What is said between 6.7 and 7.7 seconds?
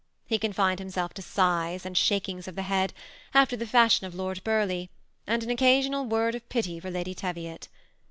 for Lady Teviot.